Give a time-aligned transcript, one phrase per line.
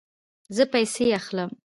[0.55, 1.51] زه پیسې اخلم